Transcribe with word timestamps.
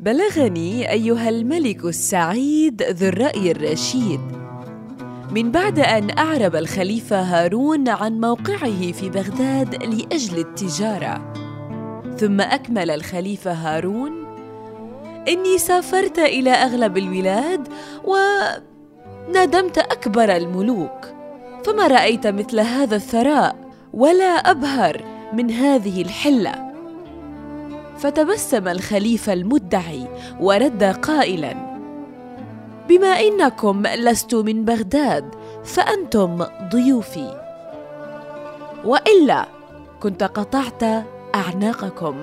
بلغني 0.00 0.90
أيها 0.90 1.28
الملك 1.28 1.84
السعيد 1.84 2.82
ذو 2.82 3.08
الرأي 3.08 3.50
الرشيد. 3.50 4.20
من 5.30 5.50
بعد 5.50 5.78
أن 5.78 6.18
أعرب 6.18 6.56
الخليفة 6.56 7.20
هارون 7.20 7.88
عن 7.88 8.20
موقعه 8.20 8.92
في 8.92 9.08
بغداد 9.08 9.84
لأجل 9.84 10.38
التجارة 10.38 11.32
ثم 12.18 12.40
أكمل 12.40 12.90
الخليفة 12.90 13.52
هارون 13.52 14.12
إني 15.28 15.58
سافرت 15.58 16.18
إلى 16.18 16.50
أغلب 16.50 16.98
البلاد 16.98 17.68
وندمت 18.04 19.78
أكبر 19.78 20.36
الملوك 20.36 21.06
فما 21.64 21.86
رأيت 21.86 22.26
مثل 22.26 22.60
هذا 22.60 22.96
الثراء 22.96 23.56
ولا 23.92 24.24
أبهر 24.24 25.04
من 25.32 25.50
هذه 25.50 26.02
الحلة. 26.02 26.69
فتبسم 28.00 28.68
الخليفة 28.68 29.32
المدعي 29.32 30.06
ورد 30.40 30.84
قائلا 30.84 31.54
بما 32.88 33.08
إنكم 33.08 33.82
لست 33.86 34.34
من 34.34 34.64
بغداد 34.64 35.24
فأنتم 35.64 36.44
ضيوفي. 36.72 37.40
وإلا 38.84 39.46
كنت 40.00 40.22
قطعت 40.22 40.82
أعناقكم. 41.34 42.16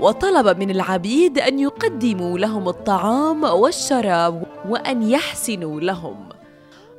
وطلب 0.00 0.58
من 0.58 0.70
العبيد 0.70 1.38
أن 1.38 1.58
يقدموا 1.58 2.38
لهم 2.38 2.68
الطعام 2.68 3.44
والشراب 3.44 4.42
وأن 4.68 5.02
يحسنوا 5.02 5.80
لهم. 5.80 6.16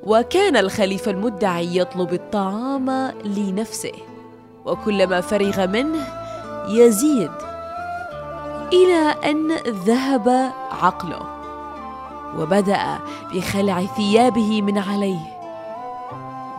وكان 0.04 0.58
الخليفة 0.58 1.12
المدعي 1.12 1.78
يطلب 1.78 2.14
الطعام 2.14 3.12
لنفسه 3.26 3.94
وكلما 4.66 5.22
فرغ 5.22 5.68
منه 5.68 6.25
يزيد 6.70 7.32
إلى 8.74 9.16
أن 9.32 9.52
ذهب 9.68 10.54
عقله 10.82 11.22
وبدأ 12.38 13.00
بخلع 13.34 13.86
ثيابه 13.86 14.62
من 14.62 14.78
عليه 14.78 15.36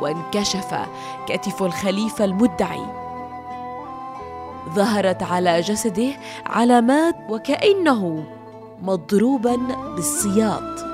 وانكشف 0.00 0.74
كتف 1.26 1.62
الخليفة 1.62 2.24
المدعي. 2.24 2.86
ظهرت 4.74 5.22
على 5.22 5.60
جسده 5.60 6.08
علامات 6.46 7.16
وكأنه 7.28 8.24
مضروبا 8.82 9.56
بالسياط. 9.96 10.86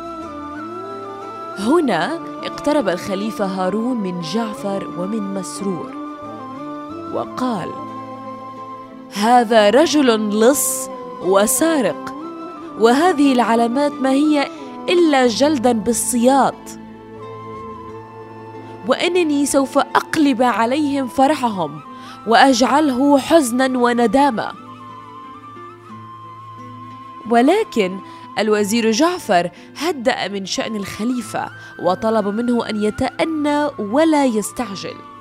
هنا 1.59 2.19
اقترب 2.43 2.89
الخليفة 2.89 3.45
هارون 3.45 3.97
من 3.97 4.21
جعفر 4.21 4.89
ومن 4.99 5.35
مسرور 5.35 5.93
وقال 7.15 7.92
هذا 9.15 9.71
رجل 9.71 10.31
لص 10.41 10.89
وسارق. 11.23 12.15
وهذه 12.79 13.33
العلامات 13.33 13.93
ما 13.93 14.11
هي 14.11 14.49
إلا 14.89 15.27
جلدا 15.27 15.73
بالسياط. 15.73 16.55
وإنني 18.89 19.47
سوف 19.47 19.79
أقلب 19.79 20.43
عليهم 20.43 21.09
فرحهم 21.09 21.81
وأجعله 22.27 23.19
حزنا 23.19 23.79
وندامه 23.79 24.53
ولكن 27.31 27.99
الوزير 28.39 28.91
جعفر 28.91 29.51
هدأ 29.77 30.29
من 30.29 30.47
شأن 30.47 30.77
الخليفة 30.77 31.51
وطلب 31.83 32.29
منه 32.29 32.71
أن 32.71 32.83
يتأنى 32.83 33.67
ولا 33.79 34.25
يستعجل. 34.25 35.12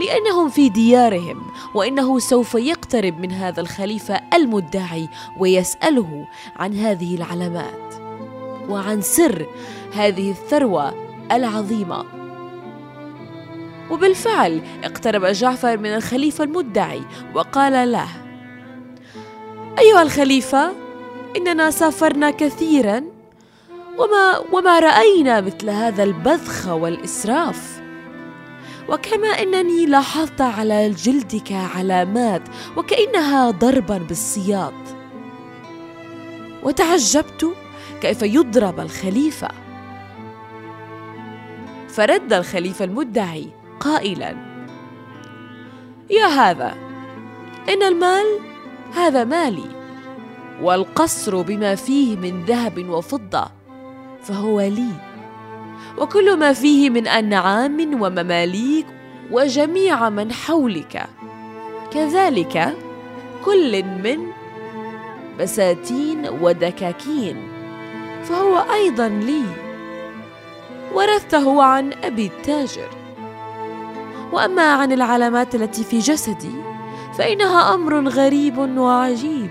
لأنهم 0.00 0.48
في 0.48 0.68
ديارهم 0.68 1.42
وإنه 1.74 2.18
سوف 2.18 2.54
يقترب 2.54 3.20
من 3.20 3.32
هذا 3.32 3.60
الخليفة 3.60 4.20
المدعي 4.34 5.08
ويسأله 5.38 6.26
عن 6.56 6.74
هذه 6.74 7.14
العلامات 7.14 7.94
وعن 8.68 9.00
سر 9.00 9.46
هذه 9.94 10.30
الثروة 10.30 10.94
العظيمة. 11.32 12.04
وبالفعل 13.90 14.62
اقترب 14.84 15.24
جعفر 15.24 15.76
من 15.76 15.94
الخليفة 15.94 16.44
المدعي 16.44 17.02
وقال 17.34 17.92
له 17.92 18.08
أيها 19.78 20.02
الخليفة 20.02 20.72
إننا 21.36 21.70
سافرنا 21.70 22.30
كثيرا 22.30 23.04
وما 23.98 24.38
وما 24.52 24.78
رأينا 24.80 25.40
مثل 25.40 25.70
هذا 25.70 26.02
البذخ 26.02 26.68
والإسراف. 26.68 27.79
وكما 28.90 29.28
أنني 29.28 29.86
لاحظت 29.86 30.40
على 30.40 30.90
جلدك 30.90 31.52
علامات 31.52 32.42
وكأنها 32.76 33.50
ضربا 33.50 33.98
بالسياط. 33.98 34.72
وتعجبت 36.62 37.54
كيف 38.00 38.22
يضرب 38.22 38.80
الخليفة. 38.80 39.48
فرد 41.88 42.32
الخليفة 42.32 42.84
المدعي 42.84 43.48
قائلا 43.80 44.36
يا 46.10 46.26
هذا 46.26 46.74
إن 47.68 47.82
المال 47.82 48.26
هذا 48.94 49.24
مالي 49.24 49.70
والقصر 50.62 51.42
بما 51.42 51.74
فيه 51.74 52.16
من 52.16 52.44
ذهب 52.44 52.88
وفضة 52.88 53.50
فهو 54.22 54.60
لي. 54.60 55.09
وكل 55.98 56.36
ما 56.36 56.52
فيه 56.52 56.90
من 56.90 57.08
انعام 57.08 58.02
ومماليك 58.02 58.86
وجميع 59.30 60.08
من 60.08 60.32
حولك. 60.32 61.06
كذلك 61.90 62.76
كل 63.44 63.82
من 63.84 64.18
بساتين 65.40 66.28
ودكاكين. 66.42 67.48
فهو 68.24 68.64
أيضا 68.74 69.08
لي. 69.08 69.42
ورثته 70.94 71.62
عن 71.62 71.92
أبي 72.04 72.26
التاجر. 72.26 72.88
وأما 74.32 74.72
عن 74.72 74.92
العلامات 74.92 75.54
التي 75.54 75.84
في 75.84 75.98
جسدي 75.98 76.54
فإنها 77.18 77.74
أمر 77.74 78.08
غريب 78.08 78.58
وعجيب. 78.58 79.50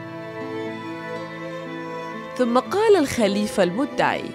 ثم 2.37 2.59
قال 2.59 2.95
الخليفة 2.95 3.63
المدعي: 3.63 4.25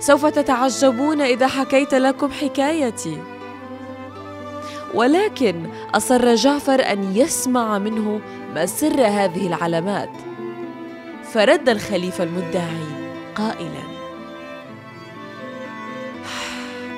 سوف 0.00 0.26
تتعجبون 0.26 1.20
إذا 1.20 1.46
حكيت 1.46 1.94
لكم 1.94 2.30
حكايتي. 2.32 3.22
ولكن 4.94 5.66
أصر 5.94 6.34
جعفر 6.34 6.80
أن 6.92 7.16
يسمع 7.16 7.78
منه 7.78 8.20
ما 8.54 8.66
سر 8.66 9.06
هذه 9.06 9.46
العلامات. 9.46 10.10
فرد 11.32 11.68
الخليفة 11.68 12.24
المدعي 12.24 13.12
قائلا: 13.34 13.82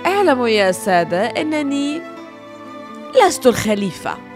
اعلموا 0.06 0.48
يا 0.48 0.72
سادة 0.72 1.26
أنني 1.26 2.02
لست 3.26 3.46
الخليفة. 3.46 4.29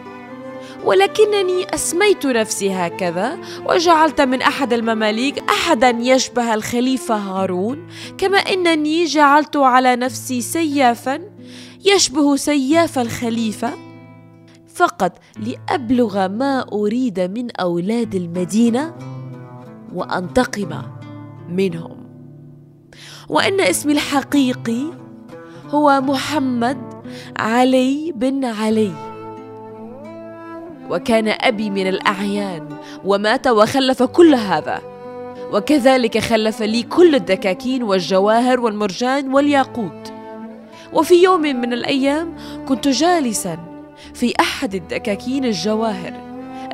ولكنني 0.84 1.74
أسميت 1.74 2.26
نفسي 2.26 2.72
هكذا 2.72 3.38
وجعلت 3.66 4.20
من 4.20 4.42
أحد 4.42 4.72
المماليك 4.72 5.38
احدا 5.38 5.90
يشبه 5.90 6.54
الخليفة 6.54 7.14
هارون 7.14 7.86
كما 8.18 8.38
إنني 8.38 9.04
جعلت 9.04 9.56
على 9.56 9.96
نفسي 9.96 10.40
سيافا 10.40 11.20
يشبه 11.84 12.36
سياف 12.36 12.98
الخليفة. 12.98 13.70
فقط 14.74 15.18
لأبلغ 15.38 16.28
ما 16.28 16.66
أريد 16.72 17.20
من 17.20 17.50
أولاد 17.50 18.14
المدينة 18.14 18.94
وأنتقم 19.94 20.82
منهم. 21.48 21.96
وإن 23.28 23.60
اسمي 23.60 23.92
الحقيقي 23.92 24.84
هو 25.68 26.00
محمد 26.00 26.78
علي 27.36 28.12
بن 28.16 28.44
علي. 28.44 29.13
وكان 30.90 31.28
أبي 31.40 31.70
من 31.70 31.86
الأعيان 31.86 32.76
ومات 33.04 33.46
وخلف 33.46 34.02
كل 34.02 34.34
هذا. 34.34 34.82
وكذلك 35.52 36.18
خلف 36.18 36.62
لي 36.62 36.82
كل 36.82 37.14
الدكاكين 37.14 37.82
والجواهر 37.82 38.60
والمرجان 38.60 39.34
والياقوت. 39.34 40.12
وفي 40.92 41.14
يوم 41.14 41.40
من 41.40 41.72
الأيام 41.72 42.34
كنت 42.68 42.88
جالسا 42.88 43.58
في 44.14 44.34
أحد 44.40 44.74
الدكاكين 44.74 45.44
الجواهر 45.44 46.12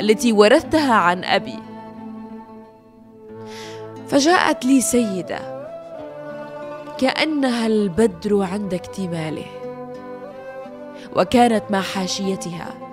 التي 0.00 0.32
ورثتها 0.32 0.94
عن 0.94 1.24
أبي. 1.24 1.58
فجاءت 4.08 4.64
لي 4.64 4.80
سيدة 4.80 5.38
كأنها 6.98 7.66
البدر 7.66 8.42
عند 8.42 8.74
اكتماله 8.74 9.46
وكانت 11.16 11.62
مع 11.70 11.80
حاشيتها. 11.80 12.89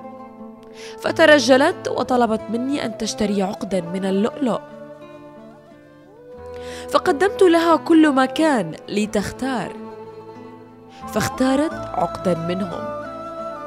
فترجلت 1.00 1.88
وطلبت 1.88 2.42
مني 2.50 2.86
أن 2.86 2.98
تشتري 2.98 3.42
عقدا 3.42 3.82
من 3.82 4.06
اللؤلؤ. 4.06 4.60
فقدمت 6.90 7.42
لها 7.42 7.76
كل 7.76 8.10
ما 8.10 8.26
كان 8.26 8.76
لتختار. 8.90 9.76
فاختارت 11.08 11.74
عقدا 11.74 12.38
منهم 12.38 12.98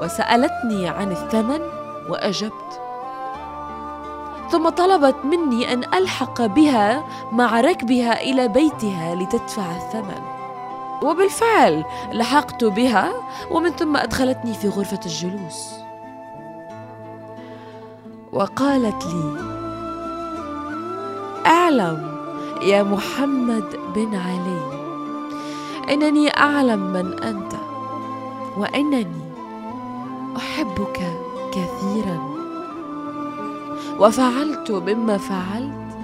وسألتني 0.03 0.89
عن 0.89 1.13
الثمن 1.13 1.61
وأجبت. 2.09 2.81
ثم 4.51 4.69
طلبت 4.69 5.17
مني 5.25 5.73
أن 5.73 5.85
ألحق 5.95 6.43
بها 6.43 7.05
مع 7.33 7.61
ركبها 7.61 8.21
إلى 8.21 8.49
بيتها 8.49 9.15
لتدفع 9.15 9.77
الثمن. 9.77 10.23
وبالفعل 11.03 11.85
لحقت 12.13 12.65
بها 12.65 13.13
ومن 13.51 13.71
ثم 13.71 13.97
أدخلتني 13.97 14.55
في 14.55 14.69
غرفة 14.69 15.01
الجلوس. 15.07 15.80
وقالت 18.33 19.07
لي 19.07 19.37
أعلم 21.47 22.21
يا 22.63 22.83
محمد 22.83 23.65
بن 23.95 24.15
علي 24.15 24.61
إنني 25.95 26.37
أعلم 26.37 26.93
من 26.93 27.23
أنت 27.23 27.53
وإنني 28.57 29.31
أحبك 30.37 31.01
كثيرا. 31.53 32.19
وفعلت 33.99 34.71
مما 34.71 35.17
فعلت 35.19 35.97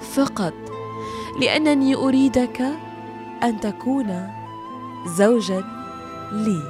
فقط 0.00 0.54
لأنني 1.40 1.94
أريدك 1.94 2.60
أن 3.42 3.60
تكون 3.60 4.28
زوجا 5.06 5.64
لي. 6.32 6.62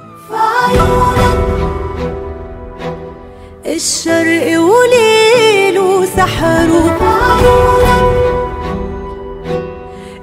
الشرق 3.67 4.59
وليل 4.61 5.79
وسحر 5.79 6.69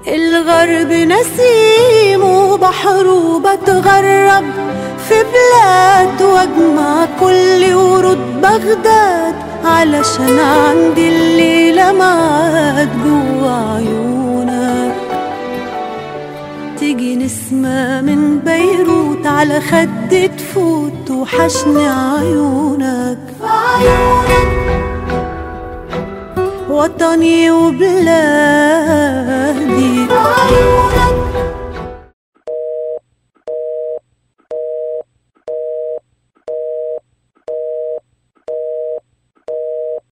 الغرب 0.08 0.90
نسيم 0.92 2.22
وبحر 2.22 3.06
وبتغرب 3.06 4.44
في 5.08 5.14
بلاد 5.32 6.22
واجمع 6.22 7.06
كل 7.20 7.74
ورود 7.74 8.40
بغداد 8.42 9.34
علشان 9.64 10.38
عندي 10.38 11.08
الليلة 11.08 11.92
معاك 11.92 12.88
جوا 13.04 13.74
عيونك. 13.74 14.94
تيجي 16.78 17.16
نسمة 17.16 18.00
من 18.00 18.38
بيروت 18.38 19.26
على 19.26 19.60
خد 19.60 20.08
تفوت 20.54 21.10
وحشني 21.10 21.88
عيونك. 21.88 23.18
وطني 26.70 27.50
وبلادي. 27.50 28.93